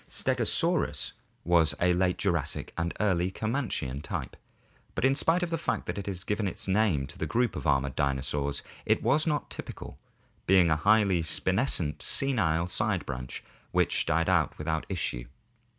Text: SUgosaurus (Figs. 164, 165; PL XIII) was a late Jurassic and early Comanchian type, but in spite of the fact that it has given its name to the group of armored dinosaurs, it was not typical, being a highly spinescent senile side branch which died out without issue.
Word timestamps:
SUgosaurus 0.09 1.11
(Figs. 1.13 1.13
164, 1.43 1.43
165; 1.43 1.43
PL 1.43 1.51
XIII) 1.51 1.51
was 1.51 1.75
a 1.79 1.93
late 1.93 2.17
Jurassic 2.17 2.73
and 2.75 2.93
early 2.99 3.29
Comanchian 3.31 4.01
type, 4.01 4.35
but 4.95 5.05
in 5.05 5.13
spite 5.13 5.43
of 5.43 5.51
the 5.51 5.59
fact 5.59 5.85
that 5.85 5.99
it 5.99 6.07
has 6.07 6.23
given 6.23 6.47
its 6.47 6.67
name 6.67 7.05
to 7.05 7.19
the 7.19 7.27
group 7.27 7.55
of 7.55 7.67
armored 7.67 7.95
dinosaurs, 7.95 8.63
it 8.83 9.03
was 9.03 9.27
not 9.27 9.51
typical, 9.51 9.99
being 10.47 10.71
a 10.71 10.75
highly 10.75 11.21
spinescent 11.21 12.01
senile 12.01 12.65
side 12.65 13.05
branch 13.05 13.43
which 13.71 14.07
died 14.07 14.27
out 14.27 14.57
without 14.57 14.87
issue. 14.89 15.25